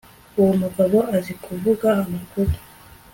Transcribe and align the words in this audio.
uwo 0.39 0.53
mugabo 0.61 0.97
azi 1.15 1.33
kuvuga 1.43 1.87
amakuru 2.01 2.53